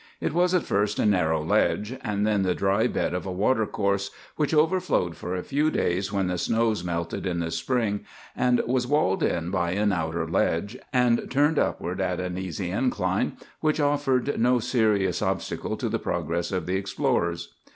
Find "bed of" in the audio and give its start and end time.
2.87-3.27